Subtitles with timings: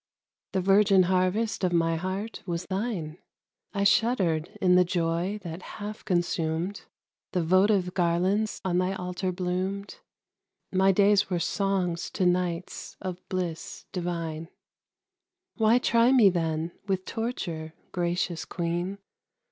[0.53, 3.19] The virgin harvest of my heart was thine,
[3.71, 6.85] I shuddered in the joy that half consumed;
[7.33, 9.99] The votive garlands on thy altar bloomed,
[10.71, 14.49] My days were songs to nights of bliss divine.
[15.57, 18.97] Why try me, then, with torture, gracious Queen?